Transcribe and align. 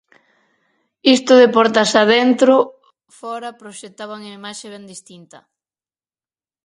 Isto 1.15 1.33
de 1.41 1.47
portas 1.55 1.91
a 2.01 2.03
dentro, 2.13 2.55
fóra 3.19 3.57
proxectaba 3.61 4.17
unha 4.19 4.35
imaxe 4.39 4.65
ben 4.73 4.83
distinta. 4.93 5.39